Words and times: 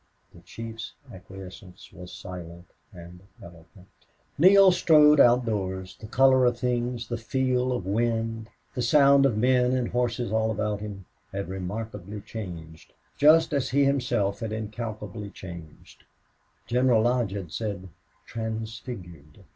The 0.33 0.41
chief's 0.41 0.93
acquiescence 1.13 1.93
was 1.93 2.11
silent 2.11 2.65
and 2.91 3.19
eloquent. 3.39 3.87
Neale 4.35 4.71
strode 4.71 5.19
outdoors. 5.19 5.95
The 5.99 6.07
color 6.07 6.43
of 6.45 6.57
things, 6.57 7.07
the 7.07 7.19
feel 7.19 7.71
of 7.71 7.85
wind, 7.85 8.49
the 8.73 8.81
sounds 8.81 9.27
of 9.27 9.37
men 9.37 9.73
and 9.73 9.89
horses 9.89 10.31
all 10.31 10.49
about 10.49 10.79
him, 10.81 11.05
had 11.31 11.49
remarkably 11.49 12.19
changed, 12.19 12.93
just 13.15 13.53
as 13.53 13.69
he 13.69 13.85
himself 13.85 14.39
had 14.39 14.51
incalculably 14.51 15.29
changed; 15.29 16.03
General 16.65 17.03
Lodge 17.03 17.33
had 17.33 17.51
said 17.51 17.87
transfigured! 18.25 19.43